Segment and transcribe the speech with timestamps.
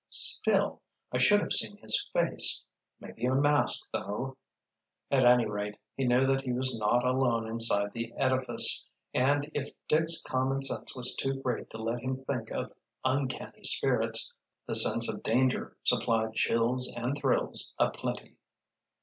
[0.09, 0.81] "Still,
[1.11, 4.35] I should have seen his face—maybe a mask, though——"
[5.11, 9.69] At any rate, he knew that he was not alone inside the edifice, and if
[9.87, 12.73] Dick's common sense was too great to let him think of
[13.05, 14.33] uncanny spirits,
[14.65, 18.37] the sense of danger supplied chills and thrills a plenty.